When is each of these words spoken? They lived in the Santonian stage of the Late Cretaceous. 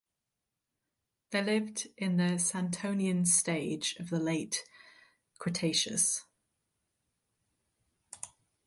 They 1.29 1.43
lived 1.43 1.87
in 1.95 2.17
the 2.17 2.39
Santonian 2.39 3.27
stage 3.27 3.95
of 3.99 4.09
the 4.09 4.17
Late 4.19 4.63
Cretaceous. 5.37 6.25